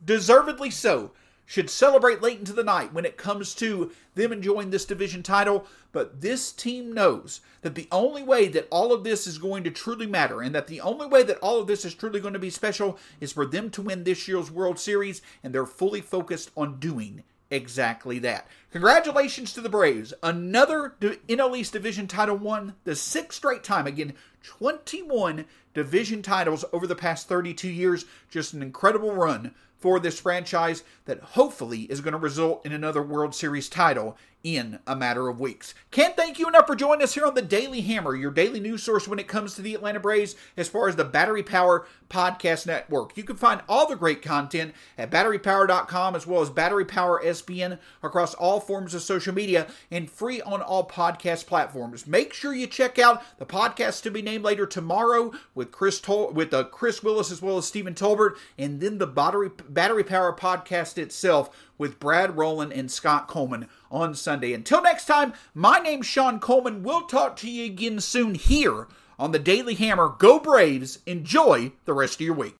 deservedly 0.04 0.70
so, 0.70 1.12
should 1.48 1.70
celebrate 1.70 2.20
late 2.20 2.38
into 2.38 2.52
the 2.52 2.62
night 2.62 2.92
when 2.92 3.06
it 3.06 3.16
comes 3.16 3.54
to 3.54 3.90
them 4.14 4.32
enjoying 4.32 4.68
this 4.68 4.84
division 4.84 5.22
title. 5.22 5.66
But 5.92 6.20
this 6.20 6.52
team 6.52 6.92
knows 6.92 7.40
that 7.62 7.74
the 7.74 7.88
only 7.90 8.22
way 8.22 8.48
that 8.48 8.68
all 8.70 8.92
of 8.92 9.02
this 9.02 9.26
is 9.26 9.38
going 9.38 9.64
to 9.64 9.70
truly 9.70 10.06
matter 10.06 10.42
and 10.42 10.54
that 10.54 10.66
the 10.66 10.82
only 10.82 11.06
way 11.06 11.22
that 11.22 11.38
all 11.38 11.58
of 11.58 11.66
this 11.66 11.86
is 11.86 11.94
truly 11.94 12.20
going 12.20 12.34
to 12.34 12.38
be 12.38 12.50
special 12.50 12.98
is 13.18 13.32
for 13.32 13.46
them 13.46 13.70
to 13.70 13.82
win 13.82 14.04
this 14.04 14.28
year's 14.28 14.50
World 14.50 14.78
Series, 14.78 15.22
and 15.42 15.54
they're 15.54 15.64
fully 15.64 16.02
focused 16.02 16.50
on 16.54 16.78
doing 16.78 17.24
exactly 17.50 18.18
that. 18.20 18.46
Congratulations 18.70 19.52
to 19.52 19.60
the 19.60 19.68
Braves. 19.68 20.12
Another 20.22 20.94
NL 21.00 21.56
East 21.56 21.72
Division 21.72 22.06
title 22.06 22.36
won 22.36 22.74
the 22.84 22.94
sixth 22.94 23.38
straight 23.38 23.64
time. 23.64 23.86
Again, 23.86 24.12
21 24.42 25.44
division 25.74 26.22
titles 26.22 26.64
over 26.72 26.86
the 26.86 26.96
past 26.96 27.28
32 27.28 27.68
years. 27.68 28.04
Just 28.30 28.52
an 28.52 28.62
incredible 28.62 29.14
run 29.14 29.54
for 29.78 30.00
this 30.00 30.20
franchise 30.20 30.82
that 31.04 31.20
hopefully 31.20 31.82
is 31.82 32.00
going 32.00 32.12
to 32.12 32.18
result 32.18 32.66
in 32.66 32.72
another 32.72 33.02
World 33.02 33.34
Series 33.34 33.68
title 33.68 34.16
in 34.44 34.78
a 34.86 34.94
matter 34.94 35.28
of 35.28 35.40
weeks. 35.40 35.74
Can't 35.90 36.16
thank 36.16 36.38
you 36.38 36.48
enough 36.48 36.66
for 36.66 36.76
joining 36.76 37.02
us 37.02 37.14
here 37.14 37.26
on 37.26 37.34
the 37.34 37.42
Daily 37.42 37.80
Hammer, 37.80 38.14
your 38.14 38.30
daily 38.30 38.60
news 38.60 38.82
source 38.82 39.08
when 39.08 39.18
it 39.18 39.28
comes 39.28 39.54
to 39.54 39.62
the 39.62 39.74
Atlanta 39.74 40.00
Braves 40.00 40.36
as 40.56 40.68
far 40.68 40.88
as 40.88 40.96
the 40.96 41.04
Battery 41.04 41.42
Power 41.42 41.86
Podcast 42.08 42.66
Network. 42.66 43.16
You 43.16 43.24
can 43.24 43.36
find 43.36 43.60
all 43.68 43.86
the 43.86 43.96
great 43.96 44.22
content 44.22 44.74
at 44.96 45.10
batterypower.com 45.10 46.14
as 46.14 46.26
well 46.26 46.40
as 46.40 46.50
Battery 46.50 46.84
Power 46.84 47.22
SBN 47.22 47.78
across 48.02 48.34
all 48.34 48.60
forms 48.60 48.94
of 48.94 49.02
social 49.02 49.34
media 49.34 49.66
and 49.90 50.10
free 50.10 50.40
on 50.40 50.62
all 50.62 50.86
podcast 50.86 51.46
platforms. 51.46 52.06
Make 52.06 52.32
sure 52.32 52.54
you 52.54 52.66
check 52.66 52.98
out 52.98 53.22
the 53.38 53.46
podcast 53.46 54.02
to 54.02 54.10
be 54.10 54.22
named 54.22 54.44
later 54.44 54.66
tomorrow 54.66 55.32
with 55.54 55.72
Chris 55.72 56.00
Tol- 56.00 56.30
with 56.32 56.54
uh, 56.54 56.64
Chris 56.64 57.02
Willis 57.02 57.30
as 57.30 57.42
well 57.42 57.58
as 57.58 57.66
Stephen 57.66 57.94
Tolbert 57.94 58.36
and 58.56 58.80
then 58.80 58.98
the 58.98 59.06
Battery 59.06 59.50
Battery 59.68 60.04
Power 60.04 60.32
podcast 60.34 60.96
itself 60.96 61.50
with 61.78 61.98
Brad 61.98 62.36
Rowland 62.36 62.72
and 62.72 62.90
Scott 62.90 63.28
Coleman 63.28 63.68
on 63.90 64.14
Sunday. 64.14 64.52
Until 64.52 64.82
next 64.82 65.06
time, 65.06 65.32
my 65.54 65.78
name's 65.78 66.06
Shawn 66.06 66.40
Coleman. 66.40 66.82
We'll 66.82 67.06
talk 67.06 67.36
to 67.36 67.50
you 67.50 67.64
again 67.64 68.00
soon 68.00 68.34
here 68.34 68.88
on 69.18 69.32
the 69.32 69.38
Daily 69.38 69.74
Hammer. 69.74 70.14
Go 70.18 70.38
Braves. 70.38 70.98
Enjoy 71.06 71.72
the 71.86 71.94
rest 71.94 72.16
of 72.16 72.26
your 72.26 72.34
week. 72.34 72.57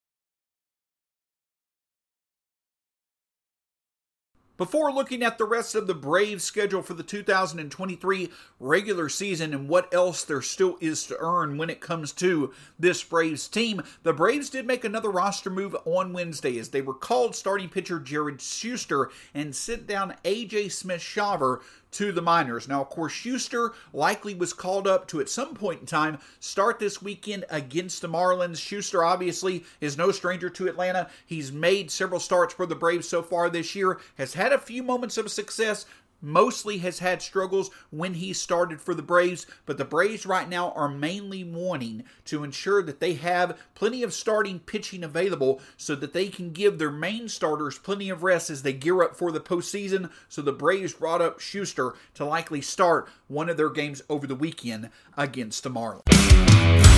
Before 4.59 4.91
looking 4.91 5.23
at 5.23 5.37
the 5.37 5.45
rest 5.45 5.73
of 5.73 5.87
the 5.87 5.93
Braves 5.93 6.43
schedule 6.43 6.81
for 6.81 6.93
the 6.93 7.01
2023 7.01 8.29
regular 8.59 9.07
season 9.07 9.53
and 9.53 9.69
what 9.69 9.91
else 9.93 10.25
there 10.25 10.41
still 10.41 10.77
is 10.81 11.05
to 11.05 11.15
earn 11.17 11.57
when 11.57 11.69
it 11.69 11.79
comes 11.79 12.11
to 12.11 12.53
this 12.77 13.01
Braves 13.01 13.47
team, 13.47 13.81
the 14.03 14.11
Braves 14.11 14.49
did 14.49 14.67
make 14.67 14.83
another 14.83 15.11
roster 15.11 15.49
move 15.49 15.77
on 15.85 16.11
Wednesday 16.11 16.59
as 16.59 16.67
they 16.67 16.81
recalled 16.81 17.37
starting 17.37 17.69
pitcher 17.69 18.01
Jared 18.01 18.41
Schuster 18.41 19.09
and 19.33 19.55
sent 19.55 19.87
down 19.87 20.15
AJ 20.25 20.73
Smith 20.73 20.99
Shawver 20.99 21.61
to 21.91 22.11
the 22.11 22.21
minors. 22.21 22.67
Now, 22.67 22.81
of 22.81 22.89
course, 22.89 23.13
Schuster 23.13 23.73
likely 23.93 24.33
was 24.33 24.53
called 24.53 24.87
up 24.87 25.07
to 25.07 25.19
at 25.19 25.29
some 25.29 25.55
point 25.55 25.81
in 25.81 25.85
time 25.85 26.19
start 26.39 26.79
this 26.79 27.01
weekend 27.01 27.45
against 27.49 28.01
the 28.01 28.09
Marlins. 28.09 28.57
Schuster 28.57 29.03
obviously 29.03 29.65
is 29.81 29.97
no 29.97 30.11
stranger 30.11 30.49
to 30.49 30.67
Atlanta. 30.67 31.09
He's 31.25 31.51
made 31.51 31.91
several 31.91 32.19
starts 32.19 32.53
for 32.53 32.65
the 32.65 32.75
Braves 32.75 33.07
so 33.07 33.21
far 33.21 33.49
this 33.49 33.75
year, 33.75 33.99
has 34.17 34.33
had 34.33 34.53
a 34.53 34.57
few 34.57 34.83
moments 34.83 35.17
of 35.17 35.31
success, 35.31 35.85
mostly 36.21 36.79
has 36.79 36.99
had 36.99 37.21
struggles 37.21 37.69
when 37.89 38.15
he 38.15 38.33
started 38.33 38.81
for 38.81 38.93
the 38.93 39.01
Braves, 39.01 39.45
but 39.65 39.77
the 39.77 39.85
Braves 39.85 40.25
right 40.25 40.47
now 40.47 40.71
are 40.71 40.89
mainly 40.89 41.43
wanting 41.43 42.03
to 42.25 42.43
ensure 42.43 42.81
that 42.83 42.99
they 42.99 43.13
have 43.15 43.57
plenty 43.75 44.03
of 44.03 44.13
starting 44.13 44.59
pitching 44.59 45.03
available 45.03 45.61
so 45.77 45.95
that 45.95 46.13
they 46.13 46.27
can 46.27 46.51
give 46.51 46.77
their 46.77 46.91
main 46.91 47.29
starters 47.29 47.77
plenty 47.77 48.09
of 48.09 48.23
rest 48.23 48.49
as 48.49 48.63
they 48.63 48.73
gear 48.73 49.03
up 49.03 49.15
for 49.15 49.31
the 49.31 49.39
postseason. 49.39 50.09
So 50.27 50.41
the 50.41 50.51
Braves 50.51 50.93
brought 50.93 51.21
up 51.21 51.39
Schuster 51.39 51.93
to 52.15 52.25
likely 52.25 52.61
start 52.61 53.09
one 53.27 53.49
of 53.49 53.57
their 53.57 53.69
games 53.69 54.01
over 54.09 54.27
the 54.27 54.35
weekend 54.35 54.89
against 55.17 55.63
the 55.63 55.69
Marlins. 55.69 56.88